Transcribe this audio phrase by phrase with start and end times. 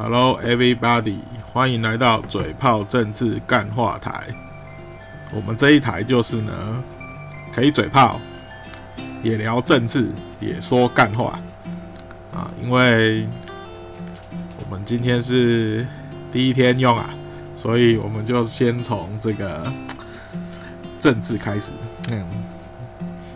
[0.00, 1.18] Hello, everybody！
[1.52, 4.28] 欢迎来到嘴炮政治干话台。
[5.32, 6.84] 我们这一台就是呢，
[7.52, 8.20] 可以嘴炮，
[9.24, 10.08] 也聊政治，
[10.38, 11.40] 也说干话
[12.32, 12.48] 啊。
[12.62, 13.26] 因为
[14.60, 15.84] 我们今天是
[16.30, 17.10] 第一天用啊，
[17.56, 19.66] 所以我们就先从这个
[21.00, 21.72] 政治开始。
[22.12, 22.24] 嗯，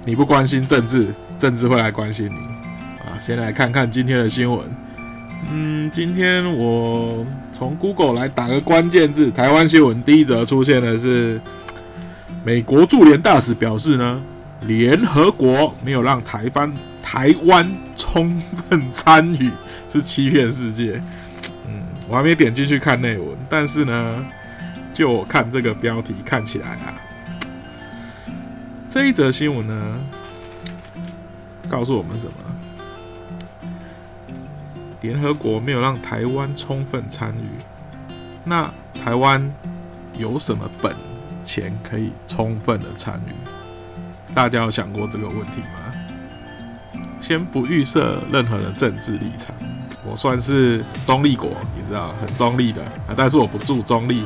[0.04, 2.46] 你不关心政治，政治会来关心你
[3.00, 3.18] 啊。
[3.20, 4.70] 先来看看今天的新闻。
[5.50, 11.40] 嗯，今天我从 Google 来打个关键字，台湾新闻第一则出现的是
[12.44, 14.22] 美国驻联大使表示呢，
[14.62, 19.50] 联合国没有让台湾台湾充分参与，
[19.88, 21.02] 是欺骗世界。
[21.66, 24.24] 嗯，我还没点进去看内文，但是呢，
[24.94, 26.94] 就我看这个标题看起来啊，
[28.88, 30.00] 这一则新闻呢，
[31.68, 32.32] 告诉我们什么？
[35.02, 37.62] 联合国没有让台湾充分参与，
[38.44, 39.52] 那台湾
[40.16, 40.94] 有什么本
[41.42, 43.32] 钱可以充分的参与？
[44.32, 47.00] 大家有想过这个问题吗？
[47.20, 49.54] 先不预设任何的政治立场，
[50.08, 53.14] 我算是中立国，你知道，很中立的啊。
[53.16, 54.24] 但是我不住中立。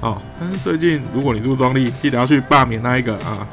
[0.00, 3.46] 哦，但是最近如果你住中立，记得要去罢免那一个啊，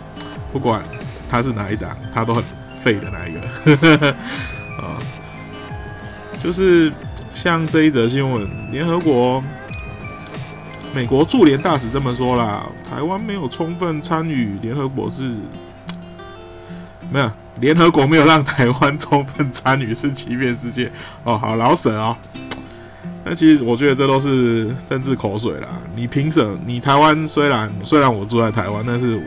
[0.52, 0.84] 不管
[1.30, 2.44] 他是哪一党，他都很
[2.82, 4.16] 废的那一个。
[6.46, 6.92] 就是
[7.34, 9.44] 像这一则新闻，联合国
[10.94, 15.34] 美国驻联大使这么说啦，台湾没有充分参与联合国是，
[17.12, 20.92] 没有联合国没有让台湾充分参与是欺骗世界
[21.24, 22.16] 哦，好老沈哦。
[23.24, 25.70] 那其实我觉得这都是政治口水啦。
[25.96, 26.60] 你凭什么？
[26.64, 29.22] 你台湾虽然虽然我住在台湾，但是我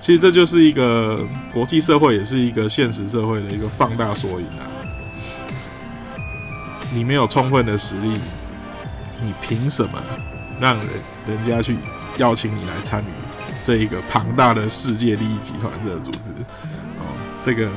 [0.00, 1.20] 其实这就是一个
[1.52, 4.66] 国际社会，也是一个现实社会的一个放大缩影啊。
[6.92, 8.18] 你没有充分的实力，
[9.20, 10.02] 你凭什么
[10.60, 10.88] 让人
[11.28, 11.76] 人家去
[12.16, 13.06] 邀请你来参与
[13.62, 16.30] 这一个庞大的世界利益集团这个组织？
[16.98, 17.04] 哦，
[17.40, 17.68] 这个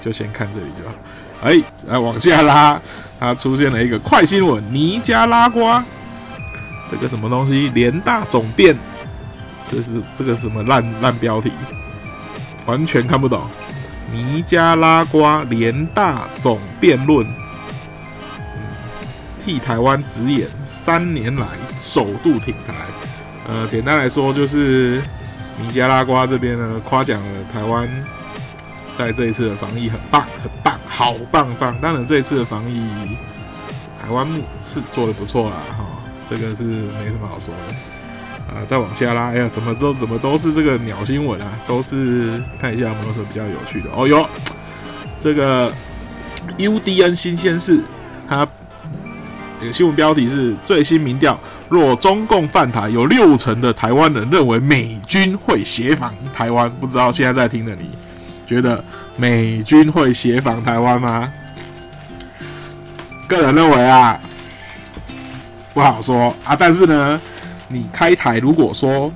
[0.00, 0.94] 就先看这里就好。
[1.42, 2.80] 哎，来往下拉，
[3.18, 5.84] 它出现了一个快新闻：尼加拉瓜
[6.90, 7.68] 这个什么东西？
[7.70, 8.76] 联大总辩，
[9.66, 11.52] 这是这个什么烂烂标题？
[12.66, 13.42] 完全看不懂。
[14.12, 17.26] 尼加拉瓜联大总辩论。
[19.40, 21.48] 替台湾直言，三年来
[21.80, 22.74] 首度挺台。
[23.48, 25.02] 呃，简单来说，就是
[25.60, 27.88] 尼加拉瓜这边呢，夸奖了台湾
[28.96, 31.76] 在这一次的防疫很棒，很棒，好棒棒。
[31.80, 32.80] 当然，这一次的防疫，
[34.00, 34.24] 台湾
[34.62, 35.84] 是做的不错啦，哈，
[36.28, 38.54] 这个是没什么好说的。
[38.54, 41.50] 啊，再往下拉，哎呀，怎么都怎么都是这个鸟新闻啊？
[41.66, 43.90] 都是看一下有没有什么比较有趣的。
[43.96, 44.28] 哦哟，
[45.18, 45.72] 这个
[46.56, 47.80] UDN 新鲜事，
[48.28, 48.46] 它。
[49.60, 51.38] 这个新闻标题是最新民调：
[51.68, 56.72] 若中共犯台，有六成的台湾人认为美军会协防台湾。
[56.80, 57.90] 不知道现在在听的你，
[58.46, 58.82] 觉得
[59.18, 61.30] 美军会协防台湾吗？
[63.28, 64.18] 个人认为啊，
[65.74, 66.56] 不好说啊。
[66.58, 67.20] 但是呢，
[67.68, 69.12] 你开台如果说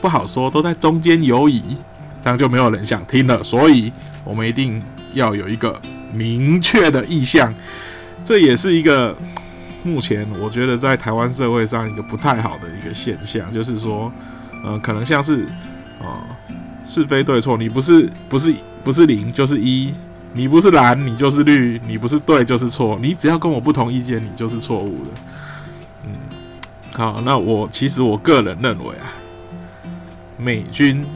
[0.00, 1.76] 不好说，都在中间游移，
[2.22, 3.44] 这样就没有人想听了。
[3.44, 3.92] 所以
[4.24, 5.78] 我们一定要有一个
[6.10, 7.54] 明确的意向，
[8.24, 9.14] 这也是一个。
[9.84, 14.12] 目前我觉得在台湾社会上一个不太好的一个现象，就是说，
[14.64, 15.46] 呃，可能像是，
[16.00, 16.26] 啊，
[16.84, 18.52] 是非对错，你不是不是
[18.82, 19.94] 不是零就是一，
[20.34, 25.10] 你不是蓝你就是绿，你不是对就是错，你只要跟我不同意见，你就是错误的。
[26.04, 26.10] 嗯，
[26.92, 29.06] 好，那我其实我个人认为啊，
[30.36, 31.06] 美军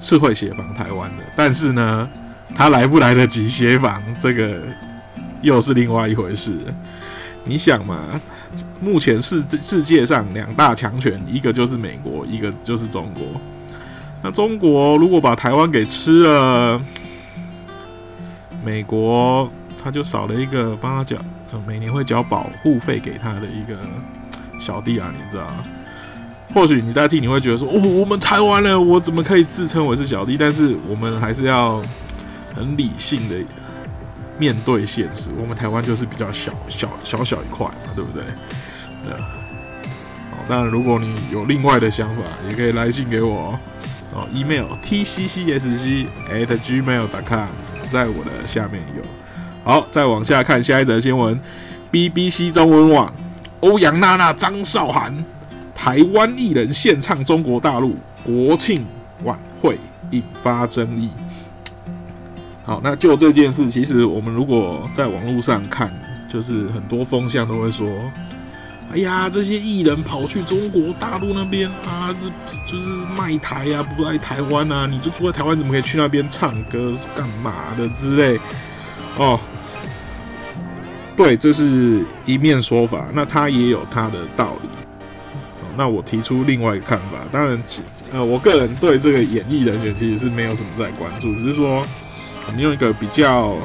[0.00, 2.08] 是会协防台湾的，但是呢，
[2.54, 4.62] 他来不来得及协防，这个
[5.42, 6.56] 又是另外一回事。
[7.44, 8.20] 你想嘛，
[8.80, 13.24] 目前世世界上两大强权，一个就是美国，一个就是中国。
[14.22, 16.80] 那中国如果把台湾给吃了，
[18.64, 19.50] 美国
[19.82, 21.16] 他就少了一个帮他缴，
[21.52, 23.76] 呃，每年会缴保护费给他的一个
[24.60, 25.64] 小弟啊，你知道吗？
[26.54, 30.36] 或许你在听，你会觉得说，哦，我们台湾人，我怎么可以自称为是小弟？
[30.38, 31.82] 但是我们还是要
[32.54, 33.36] 很理性的。
[34.38, 38.22] 面对现实，我们台湾就是比较小小小小一块嘛，对不对？
[39.04, 39.12] 对。
[40.30, 43.58] 好，当然，如果你有另外的想法，也可以来信给我
[44.12, 44.26] 哦。
[44.34, 47.48] email t c c s c at gmail dot com，
[47.92, 49.02] 在我的下面有。
[49.64, 51.38] 好，再往下看下一则新闻
[51.92, 53.14] ：BBC 中文网，
[53.60, 55.24] 欧阳娜娜、张韶涵，
[55.74, 58.84] 台湾艺人献唱中国大陆国庆
[59.24, 59.78] 晚会，
[60.10, 61.10] 引发争议。
[62.64, 65.92] 好，那就这件事，其实我们如果在网络上看，
[66.28, 67.88] 就是很多风向都会说。
[68.92, 72.28] 哎呀，这些艺人跑去中国大陆那边啊，这
[72.70, 74.86] 就是卖台啊，不来台湾啊？
[74.86, 78.38] 你就住在台湾，怎么可以去那边唱歌是干嘛的之类？
[79.16, 79.40] 哦，
[81.16, 84.68] 对，这是一面说法，那他也有他的道理。
[85.74, 87.62] 那我提出另外一个看法，当然，
[88.12, 91.82] 呃，我个人对这个演艺人员其实是没有什么在关注，只是说
[92.46, 93.56] 我们用一个比较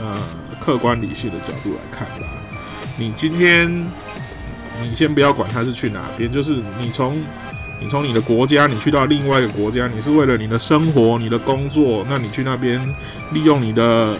[0.00, 0.16] 呃
[0.60, 2.26] 客观理性的角度来看吧。
[2.96, 3.86] 你今天。
[4.80, 7.20] 你先不要管他是去哪边，就是你从
[7.80, 12.80] 你从你的国家，你去到另外一个国家，你是为了你的生活、你的工作，那你去那边
[13.32, 14.16] 利用你的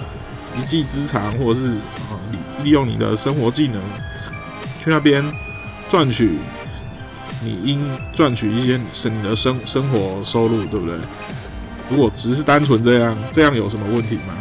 [0.59, 3.81] 一技之长，或者是啊利利用你的生活技能，
[4.83, 5.25] 去那边
[5.89, 6.41] 赚取
[7.45, 7.81] 你应
[8.13, 10.97] 赚取一些是你的生生活收入，对不对？
[11.91, 14.35] 如果只是单纯这样，这样有什么问题吗？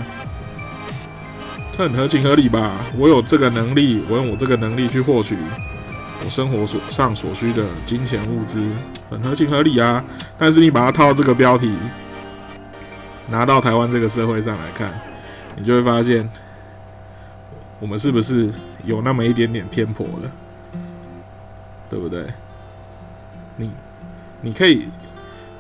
[1.78, 2.82] 很合情合理吧？
[2.98, 5.38] 我有这个能力，我用我这个能力去获取。
[6.26, 8.60] 我生活所上所需的金钱物资
[9.10, 10.04] 很合情合理啊，
[10.36, 11.72] 但是你把它套这个标题，
[13.30, 14.92] 拿到台湾这个社会上来看，
[15.56, 16.28] 你就会发现，
[17.80, 18.50] 我们是不是
[18.84, 20.32] 有那么一点点偏颇了，
[21.88, 22.26] 对不对？
[23.56, 23.70] 你
[24.42, 24.88] 你可以，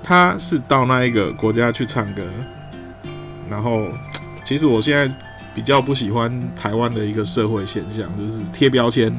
[0.07, 2.23] 他是到那一个国家去唱歌，
[3.49, 3.89] 然后
[4.41, 5.13] 其实我现在
[5.53, 9.13] 比较不喜欢台湾的一个社会现象，就是贴标签。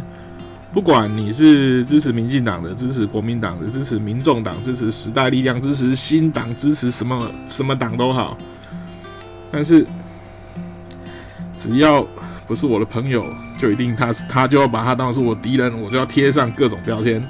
[0.73, 8.35] 不管你是支持民进党的、支持国民党的、支持民众党、支持时代力量、支持新党、支持什么什么党都好，
[9.50, 9.85] 但是
[11.58, 12.06] 只要
[12.46, 13.26] 不是我的朋友，
[13.58, 17.23] 就一定他他就要把他当成是我敌人，我就要贴上各种标签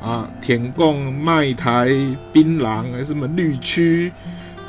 [0.00, 1.88] 啊，舔共、卖台、
[2.32, 4.12] 槟榔，还是什么绿区，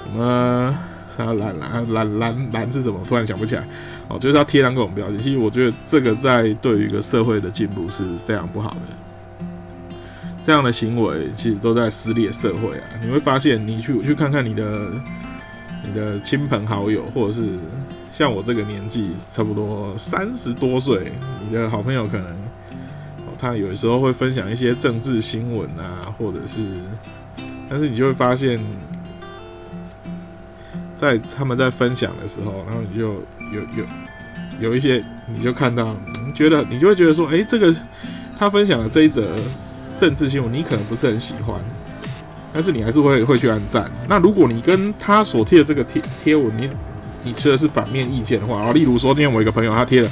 [0.04, 0.80] 什么
[1.16, 3.00] 啥蓝蓝蓝蓝蓝是什么？
[3.08, 3.64] 突然想不起来。
[4.08, 5.20] 哦，就是要贴上各种标签。
[5.20, 9.46] 其实我觉得这个在对于一个社会的进步是非常不好的。
[10.44, 12.84] 这样的行为其实都在撕裂社会啊！
[13.04, 14.88] 你会发现，你去去看看你的
[15.86, 17.60] 你的亲朋好友，或者是
[18.12, 21.12] 像我这个年纪，差不多三十多岁，
[21.48, 22.26] 你的好朋友可能
[23.40, 26.66] 他有时候会分享一些政治新闻啊，或者是，
[27.70, 28.60] 但是你就会发现。
[31.00, 33.14] 在他们在分享的时候，然后你就
[33.54, 33.86] 有有
[34.60, 35.02] 有一些，
[35.34, 35.96] 你就看到，
[36.26, 37.74] 你觉得你就会觉得说，哎，这个
[38.38, 39.34] 他分享的这一则
[39.98, 41.58] 政治新闻，你可能不是很喜欢，
[42.52, 43.90] 但是你还是会会去按赞。
[44.10, 46.70] 那如果你跟他所贴的这个贴贴文，你
[47.24, 50.12] 你持的是反面意见的话，啊，例如说今天我一个朋友他贴了。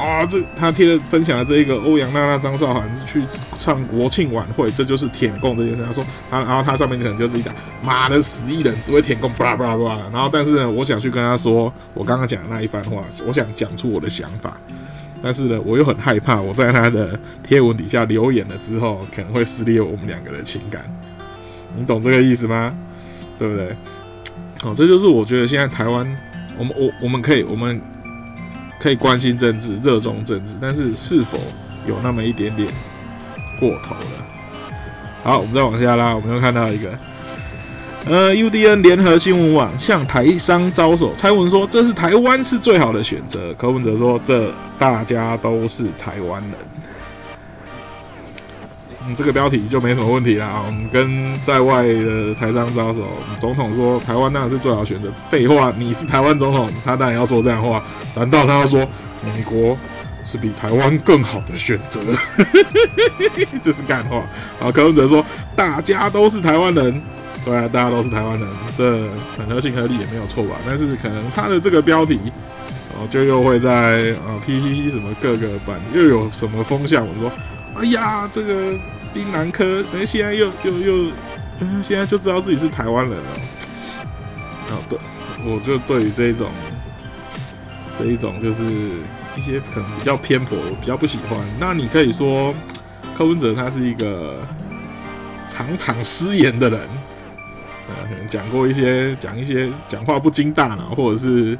[0.00, 3.22] 啊，这他贴了分享了这一个欧阳娜娜、张韶涵去
[3.58, 5.84] 唱国庆晚会，这就是舔共这件事。
[5.84, 7.52] 他说他，然后他上面可能就自己打，
[7.84, 10.00] 妈的死艺人只会舔共，巴拉巴拉巴拉。
[10.12, 14.56] 然后但是呢，我想去跟他说我刚刚讲的那一番话，我想讲出我的想法，
[15.22, 20.82] 但是呢，我又很害怕我在他的贴文底下留言了之后，可能会撕裂我们两个的情感。
[21.76, 22.74] 你懂这个意思吗？
[23.38, 23.68] 对不对？
[24.64, 26.06] 哦，这就是我觉得现在台湾，
[26.58, 27.80] 我们我我们可以我们。
[28.80, 31.38] 可以关心政治、热衷政治，但是是否
[31.86, 32.66] 有那么一点点
[33.58, 34.26] 过头了？
[35.22, 36.98] 好，我们再往下拉，我们又看到一个，
[38.06, 46.52] 呃，UDN 联合新闻网向台商招手，蔡文说这是台湾是最好的选择，柯文哲说这大家都是台湾人。
[49.06, 50.62] 嗯，这个标题就没什么问题啦。
[50.66, 53.02] 我们跟在外的台商招手，
[53.40, 55.10] 总统说台湾当然是最好选择。
[55.30, 57.82] 废话，你是台湾总统，他当然要说这样话。
[58.14, 58.86] 难道他要说
[59.24, 59.74] 美国
[60.22, 61.98] 是比台湾更好的选择？
[63.62, 64.20] 这是干话。
[64.58, 65.24] 好，柯文哲说
[65.56, 67.00] 大家都是台湾人，
[67.42, 70.56] 对啊，大家都是台湾人，这很合情合理也没有错吧？
[70.66, 72.20] 但是可能他的这个标题，
[72.94, 77.06] 哦，就又会在啊 PPT 什么各个版又有什么风向？
[77.06, 77.32] 我说。
[77.80, 78.78] 哎呀，这个
[79.14, 81.12] 槟榔科，等现在又又又，
[81.60, 83.30] 嗯，现在就知道自己是台湾人了。
[84.68, 84.98] 哦，对，
[85.46, 86.50] 我就对于这一种，
[87.98, 88.66] 这一种就是
[89.34, 91.38] 一些可能比较偏颇，我比较不喜欢。
[91.58, 92.54] 那你可以说
[93.16, 94.46] 柯文哲他是一个
[95.48, 96.80] 常常失言的人，
[97.88, 101.58] 呃，可能讲过一些讲一些讲话不经大脑，或者是，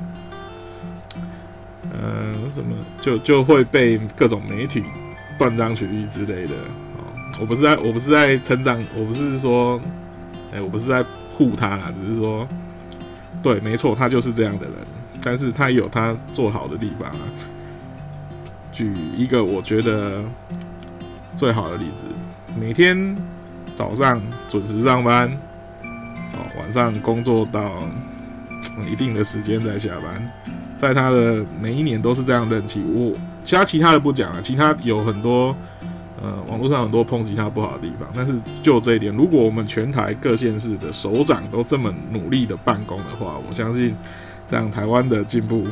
[1.95, 4.85] 嗯，什么就就会被各种媒体。
[5.41, 6.55] 断章取义之类的
[6.99, 7.09] 哦，
[7.41, 9.81] 我不是在，我不是在成长，我不是说，
[10.53, 12.47] 哎，我不是在护他啦，只是说，
[13.43, 14.75] 对，没错，他就是这样的人，
[15.25, 17.11] 但是他有他做好的地方。
[18.71, 20.23] 举一个我觉得
[21.37, 23.17] 最好的例子，每天
[23.75, 24.21] 早上
[24.51, 25.27] 准时上班，
[26.35, 27.83] 哦，晚上工作到
[28.87, 30.31] 一定的时间再下班，
[30.77, 32.83] 在他的每一年都是这样任期。
[32.83, 35.55] 我其他其他的不讲了，其他有很多
[36.23, 43.95] 呃网络上很多抨击他不好的地方，但是就这一点，如果我们全台各县市的首长都这么努力的办公的话，我相信
[44.49, 45.67] 这样台湾的进步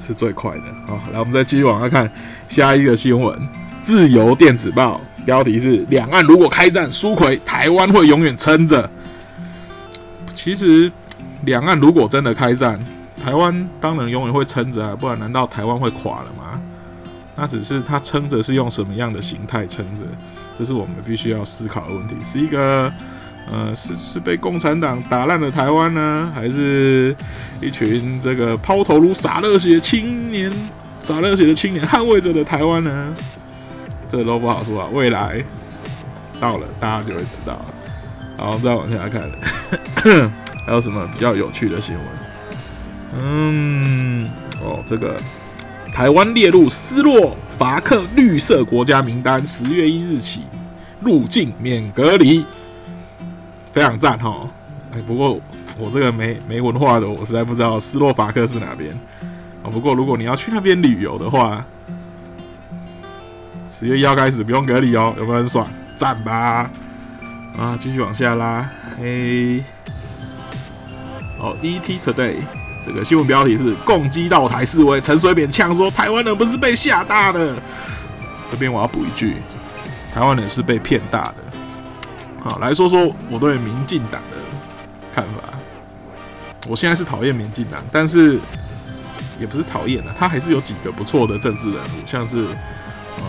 [0.00, 0.62] 是最快的。
[0.86, 2.10] 好，来我们再继续往下看
[2.46, 3.38] 下一个新闻，
[3.82, 8.88] 《自由电子报》标题是：两岸如果开战，苏奎台湾会永远撑着。
[10.32, 10.90] 其实，
[11.44, 12.78] 两岸如果真的开战，
[13.22, 16.60] 台湾当然永远会撑着啊，不然难道台湾会垮了吗？
[17.40, 20.04] 那只是他撑着是用什么样的形态撑着，
[20.58, 22.16] 这是我们必须要思考的问题。
[22.20, 22.92] 是一个，
[23.48, 27.14] 呃，是是被共产党打烂的台湾呢，还是
[27.60, 30.52] 一群这个抛头颅洒热血青年、
[30.98, 33.14] 洒热血的青年捍卫着的台湾呢？
[34.08, 34.88] 这都不好说啊。
[34.92, 35.40] 未来
[36.40, 37.64] 到了，大家就会知道了。
[38.36, 39.30] 好，再往下看，
[40.66, 42.04] 还有什么比较有趣的新闻？
[43.16, 44.28] 嗯，
[44.60, 45.20] 哦，这个
[45.92, 50.42] 台湾列入斯洛伐克绿色国家名单，十月一日起
[51.00, 52.44] 入境免隔离，
[53.72, 54.48] 非常赞哈！
[54.92, 55.40] 哎，不过
[55.78, 58.96] 我这个没没文化的，我实在不知道斯洛伐克是哪边
[59.62, 59.66] 啊。
[59.70, 61.64] 不过如果你要去那边旅游的话，
[63.70, 65.68] 十月一号开始不用隔离哦，有没有很爽？
[65.96, 66.70] 赞吧！
[67.58, 68.70] 啊，继续往下拉。
[68.98, 69.62] 嘿，
[71.40, 72.36] 哦，ET Today
[72.84, 77.54] 这个新闻标题是“共击到台示威”，陈水扁呛说：“台湾人不是被吓大的。”
[78.50, 79.36] 这边我要补一句
[80.12, 81.34] ：“台湾人是被骗大的。”
[82.40, 84.36] 好，来说说我对民进党的
[85.14, 85.54] 看法。
[86.66, 88.38] 我现在是讨厌民进党，但是
[89.40, 92.38] 也不是讨厌的，他还是有几个不错的政治人物，像是
[93.18, 93.24] 呃。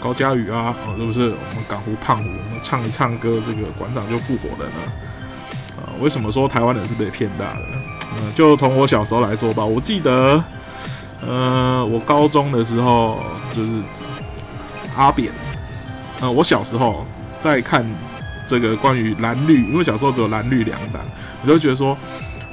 [0.00, 2.28] 高嘉宇啊，哦，是不是我们港湖胖虎？
[2.28, 4.76] 我们唱一唱歌，这个馆长就复活了呢？
[5.78, 7.60] 啊，为什么说台湾人是被骗大的？
[8.12, 10.42] 嗯，就从我小时候来说吧，我记得，
[11.26, 13.20] 呃，我高中的时候
[13.50, 13.72] 就是
[14.96, 15.32] 阿扁，
[16.20, 17.06] 呃，我小时候
[17.40, 17.84] 在看
[18.46, 21.02] 这个关于蓝绿，因为小时候只有蓝绿两党，
[21.42, 21.96] 我就觉得说，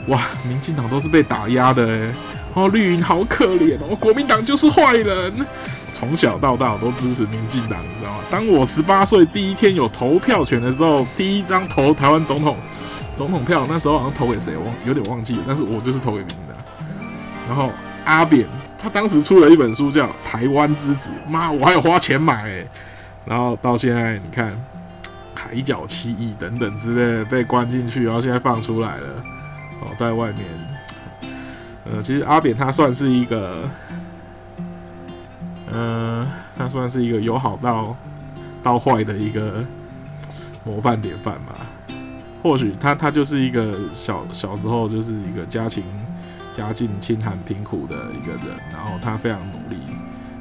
[0.07, 2.11] 哇，民进党都是被打压的，哎，
[2.53, 5.45] 哦，绿营好可怜哦，国民党就是坏人。
[5.93, 8.19] 从小到大我都支持民进党，你知道吗？
[8.29, 12.57] 当我十八岁第一天有投票权的时候，第一张投台湾总统
[13.21, 15.43] 总统票，那时候好像投给谁，忘有点忘记了。
[15.47, 16.57] 但是我就是投给民进党。
[17.47, 17.69] 然后
[18.03, 18.47] 阿扁
[18.79, 22.65] 他当时出了一本书叫《台湾之子》，妈，我还有花钱买。
[23.23, 24.57] 然后到现在你看，
[25.35, 29.07] 海角七亿等等之类被关进去，然后现在放出来了。
[29.81, 30.45] 哦，在外面，
[31.85, 33.69] 呃，其实阿扁他算是一个。
[35.71, 37.95] 嗯，他算是一个友好到
[38.63, 39.63] 到坏的一个
[40.63, 41.55] 模范典范吧。
[42.41, 45.83] 或许他他就是一个小小时候就是一个家庭
[46.53, 49.77] 家境清寒贫苦的一个人，然后他非常努力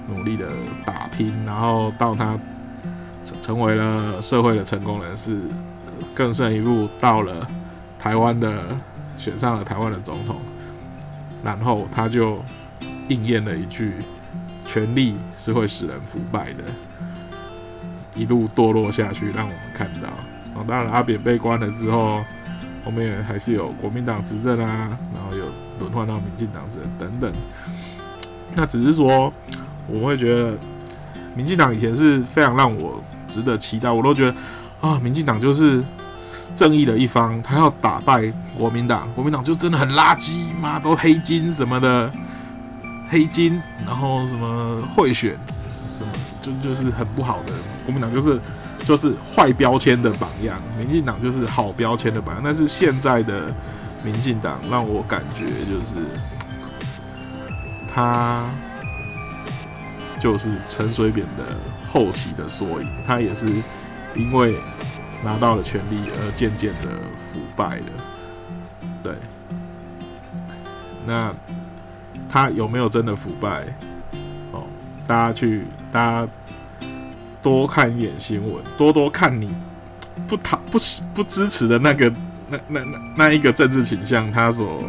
[0.09, 0.49] 努力的
[0.85, 2.38] 打拼，然后到他
[3.23, 5.40] 成成为了社会的成功人士，
[6.14, 7.47] 更胜一步到了
[7.99, 8.62] 台湾的
[9.16, 10.37] 选上了台湾的总统，
[11.45, 12.38] 然后他就
[13.09, 13.95] 应验了一句。
[14.73, 16.62] 权力是会使人腐败的，
[18.14, 20.09] 一路堕落下去，让我们看到。
[20.67, 22.23] 当然阿扁被关了之后，
[22.85, 25.45] 后面还是有国民党执政啊，然后有
[25.79, 27.33] 轮换到民进党执政等等。
[28.55, 29.33] 那只是说，
[29.87, 30.57] 我会觉得
[31.35, 34.35] 民进党以前是非常让我值得期待，我都觉得
[34.81, 35.83] 啊，民进党就是
[36.55, 42.11] 正义的一方，他要打败国民党，国民党就真的很垃圾，妈都黑金什么的。
[43.12, 45.37] 黑金，然后什么贿选，
[45.85, 47.52] 什么就就是很不好的
[47.85, 48.38] 国民党，就是
[48.85, 50.61] 就是坏标签的榜样。
[50.79, 52.43] 民进党就是好标签的榜样。
[52.45, 53.53] 但是现在的
[54.05, 55.97] 民进党让我感觉就是
[57.89, 58.49] 他
[60.19, 61.57] 就是陈水扁的
[61.91, 62.89] 后期的缩影。
[63.07, 63.49] 他也是
[64.15, 64.57] 因为
[65.25, 66.89] 拿到了权力而渐渐的
[67.33, 67.87] 腐败的。
[69.03, 69.15] 对，
[71.07, 71.35] 那。
[72.33, 73.67] 他有没有真的腐败？
[74.53, 74.63] 哦，
[75.05, 76.29] 大家去，大家
[77.42, 79.54] 多看一眼新闻，多多看你
[80.28, 80.78] 不讨不
[81.14, 82.12] 不支持的那个
[82.49, 84.82] 那那那那一个政治倾向，他所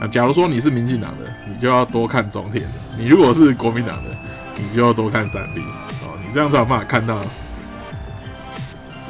[0.00, 2.62] 啊，假如说你是民进党的，你就要多看中天；
[2.98, 4.10] 你如果是国民党的，
[4.56, 5.60] 你就要多看三立。
[6.02, 7.20] 哦，你这样才有办法看到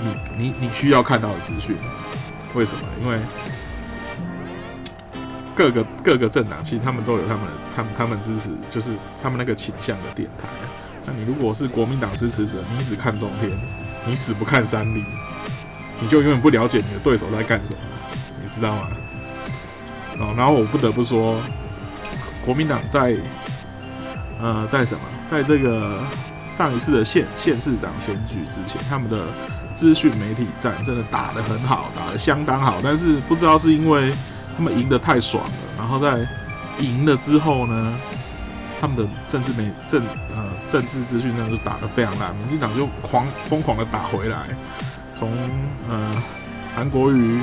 [0.01, 1.77] 你你你需要看到的资讯。
[2.55, 2.83] 为什么？
[3.01, 3.19] 因为。
[5.55, 7.41] 各个各个政党其实他们都有他们
[7.77, 10.49] 他们他们支持，就是他们那个倾向的电台。
[11.05, 13.51] 那你如果是国民党支持者，你只看中天，
[14.07, 15.05] 你死不看三立，
[16.01, 17.77] 你就永远不了解你的对手在干什么，
[18.43, 18.89] 你知道吗？
[20.21, 21.41] 哦，然后我不得不说，
[22.45, 23.17] 国民党在
[24.41, 26.01] 呃在什么，在这个
[26.49, 29.27] 上一次的县县市长选举之前，他们的
[29.75, 34.13] 资讯媒体战真的打得很好，打得相当好，但是不知道是因为
[34.57, 36.25] 他们赢得太爽了，然后在
[36.79, 37.99] 赢了之后呢，
[38.83, 40.03] 他们的政治媒政
[40.35, 44.49] 呃政治资讯呢就打得非常烂，民进党就狂疯狂的打回来，
[45.15, 45.33] 从
[45.89, 46.23] 呃
[46.75, 47.41] 韩国瑜。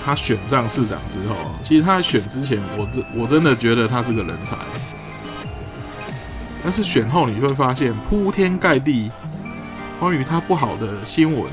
[0.00, 4.56] 他选上市长之后，其实他选之前，我真我真的觉得他是个人才。
[6.62, 9.10] 但是选后你会发现，铺天盖地
[9.98, 11.50] 关于他不好的新闻，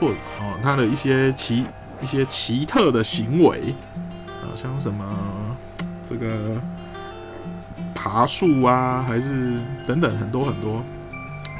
[0.00, 1.64] 或哦他的一些奇
[2.00, 3.74] 一些奇特的行为，
[4.26, 5.04] 啊像什么
[6.08, 6.56] 这个
[8.02, 10.82] 爬树啊，还是等等很多很多，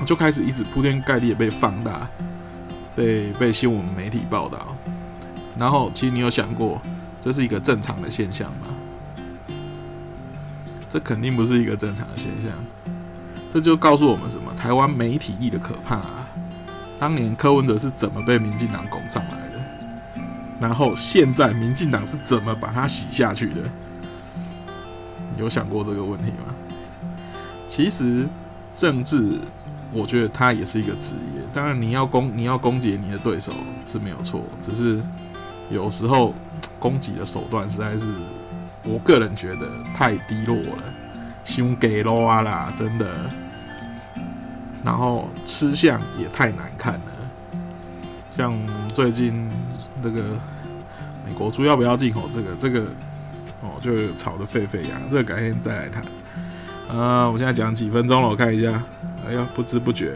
[0.07, 2.09] 就开始一直铺天盖地的被放大，
[2.97, 4.75] 被被新闻媒体报道。
[5.59, 6.81] 然后，其实你有想过，
[7.21, 9.55] 这是一个正常的现象吗？
[10.89, 12.51] 这肯定不是一个正常的现象。
[13.53, 14.55] 这就告诉我们什么？
[14.55, 15.97] 台湾媒体力的可怕。
[15.97, 16.27] 啊！
[16.99, 20.23] 当年柯文哲是怎么被民进党拱上来的？
[20.59, 23.61] 然后现在民进党是怎么把他洗下去的？
[25.41, 26.55] 有想过这个问题吗？
[27.67, 28.29] 其实
[28.73, 29.39] 政治，
[29.93, 31.43] 我觉得它也是一个职业。
[31.53, 33.53] 当然，你要攻，你要攻击你的对手
[33.85, 35.01] 是没有错，只是。
[35.73, 36.35] 有时候
[36.81, 38.05] 攻击的手段实在是，
[38.83, 40.83] 我个人觉得太低落了，
[41.45, 43.31] 凶给咯啊啦，真的。
[44.85, 47.13] 然后吃相也太难看了，
[48.33, 48.53] 像
[48.93, 49.49] 最近
[50.03, 50.37] 这个
[51.25, 52.29] 美国猪要不要进口？
[52.35, 52.83] 这个这个
[53.61, 55.01] 哦，就吵得沸沸扬。
[55.11, 56.03] 这个改天再来谈。
[56.89, 58.83] 呃，我现在讲几分钟了，我看一下。
[59.29, 60.15] 哎呀，不知不觉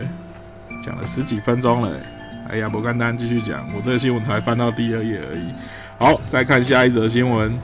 [0.82, 1.96] 讲了十几分钟了。
[2.48, 3.66] 哎呀，不干单，继续讲。
[3.74, 5.52] 我这个新闻才翻到第二页而已。
[5.98, 7.56] 好，再看下一则新闻：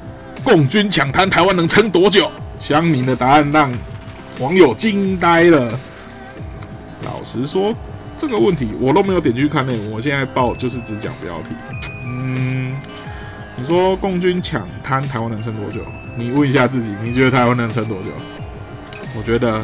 [0.45, 2.31] 共军抢滩，台湾能撑多久？
[2.59, 3.73] 乡民的答案让
[4.39, 5.79] 网友惊呆了。
[7.03, 7.75] 老实说，
[8.19, 9.91] 这个问题我都没有点去看内容。
[9.91, 11.55] 我现在报就是只讲标题。
[12.05, 12.60] 嗯，
[13.61, 15.83] 你说共军抢滩，台湾能撑多久？
[16.17, 18.09] 你问一下自己，你觉得台湾能撑多久？
[19.15, 19.63] 我觉得。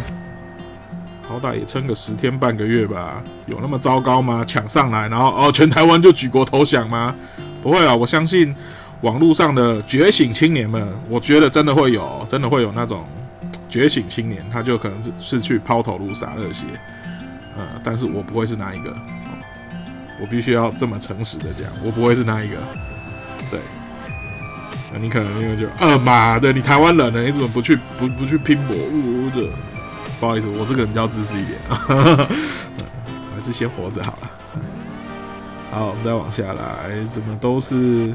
[1.26, 4.44] 好歹也撑个十天半个月吧，有那么糟糕吗？
[4.44, 7.12] 抢上来，然后哦，全台湾就举国投降吗？
[7.61, 8.54] 不会啊，我相信
[9.00, 13.04] 网络上的觉醒青年们，我觉得真的会有，真的会有那种
[13.68, 16.64] 觉醒青年，他就可能是是去抛头颅洒热血，
[17.56, 18.94] 呃，但是我不会是那一个，
[20.20, 22.56] 我必须要这么诚实的讲，我不会是那一个，
[25.00, 29.48] 你可能因为就呃妈的，你台湾人呢，你怎么不去不不去拼搏，呜呜的。
[30.18, 31.76] 不好意思，我这个人比较自私一点啊，
[33.35, 34.30] 还是先活着好了。
[35.70, 38.14] 好，我们再往下来，怎么都是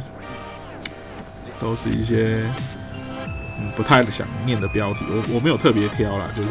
[1.60, 2.44] 都是一些
[3.76, 6.50] 不太想念的标题，我我没有特别挑啦，就是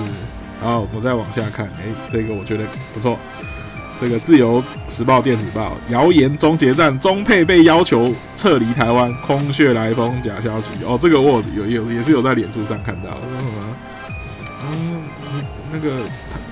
[0.61, 2.64] 好，我们再往下看，哎，这个我觉得
[2.95, 3.19] 不错，
[4.01, 10.71] 这个《自由时报》电子报，谣言终结站，中配被要求撤离台湾，空穴来风，假消息。
[10.87, 13.77] 哦，这个我有有也是有在脸书上看到，说什么？
[14.63, 15.03] 嗯。
[15.73, 16.01] 那个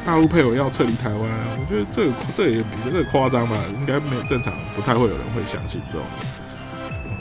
[0.04, 6.06] 大陆配偶要撤离台湾，我觉得这个这也比这个夸张吧，应该没有正常，不太会有人会相信这种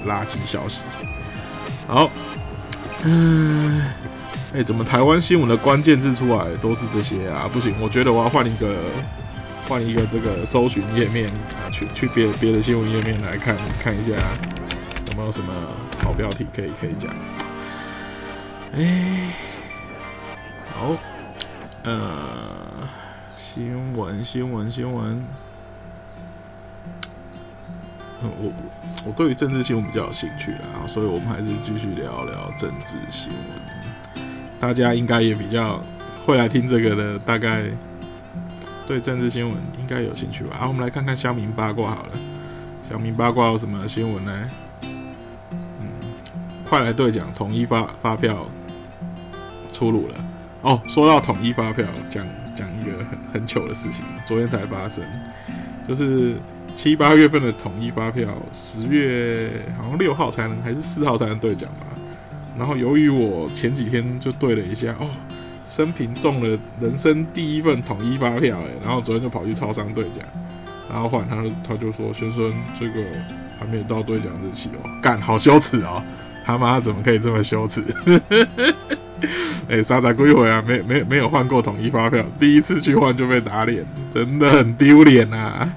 [0.05, 0.83] 垃圾消息。
[1.87, 2.11] 好，
[3.03, 3.81] 嗯，
[4.53, 7.49] 哎，怎么台湾新闻的关键字出来都是这些啊？
[7.51, 8.75] 不行，我觉得我要换一个
[9.67, 14.13] 换一个这个搜寻页面啊，去去别别的新闻页面来看看一下
[15.11, 15.53] 有没有什么
[16.01, 17.13] 好标题可以可以讲。
[18.73, 19.33] 哎，
[20.73, 20.95] 好。
[21.83, 22.89] 呃，
[23.37, 25.25] 新闻，新闻，新闻。
[28.21, 28.51] 我
[29.05, 34.25] 我对于政治新闻比较有兴趣啊，所以我们还是继续聊聊政治新闻。
[34.59, 35.81] 大家应该也比较
[36.25, 37.63] 会来听这个的，大概
[38.87, 40.57] 对政治新闻应该有兴趣吧？
[40.61, 42.11] 啊，我们来看看乡民八卦好了。
[42.89, 44.49] 乡民八卦有什么新闻呢？
[45.51, 45.89] 嗯，
[46.63, 48.47] 快来兑奖，统一发发票
[49.73, 50.15] 出炉了。
[50.61, 55.03] 哦，说到统一发票，讲讲一个很很糗的事情，昨天才发生，
[55.85, 56.37] 就是
[56.73, 61.87] 七八月份的统一发票，十月好像六号才能还是四号才能兑奖吧。
[62.57, 65.09] 然后由于我前几天就兑了一下，哦，
[65.67, 70.23] 生平中了人生第一份统一发票，哎，然后昨天就跑去超商兑奖，
[70.89, 73.03] 然后换他他就说先生这个
[73.59, 76.01] 还没有到兑奖日期哦，干好羞耻哦，
[76.45, 77.83] 他妈怎么可以这么羞耻？
[79.67, 85.69] 哎， 傻仔归回啊，没没没有换过统一发票，第一次去换就被打脸，真的很丢脸呐。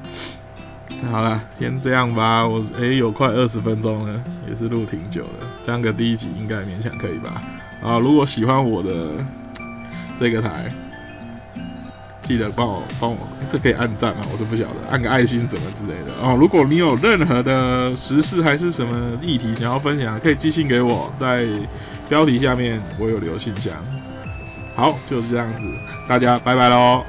[1.10, 2.46] 好了，先这样吧。
[2.46, 7.40] 我哎，有快二十分钟了，也是录挺久了，这样个第一集应该勉强可以吧？
[7.82, 8.90] 啊，如果喜欢我的
[10.18, 10.70] 这个台，
[12.22, 13.18] 记得帮我帮我，
[13.50, 16.36] 这可以按赞啊，我是不晓得，按个爱心什么之类的哦。
[16.38, 21.46] 如果你有任何的时事还是什么议题想要分享，可以寄信给我，在
[22.08, 23.72] 标题下面我有留信箱。
[24.74, 25.60] 好，就是这样子，
[26.06, 27.04] 大家拜拜喽。